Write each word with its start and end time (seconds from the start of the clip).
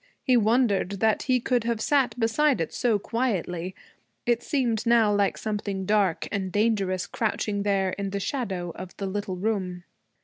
He 0.23 0.35
wondered 0.35 0.93
that 0.93 1.21
he 1.21 1.39
could 1.39 1.63
have 1.65 1.79
sat 1.79 2.19
beside 2.19 2.59
it 2.59 2.73
so 2.73 2.97
quietly. 2.97 3.75
It 4.25 4.41
seemed 4.41 4.83
now 4.87 5.13
like 5.13 5.37
something 5.37 5.85
dark 5.85 6.27
and 6.31 6.51
dangerous 6.51 7.05
crouching 7.05 7.61
there 7.61 7.91
in 7.91 8.09
the 8.09 8.19
shadow 8.19 8.71
of 8.71 8.97
the 8.97 9.05
little 9.05 9.35
room. 9.35 9.83